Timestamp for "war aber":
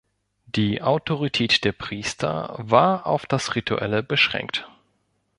2.57-3.05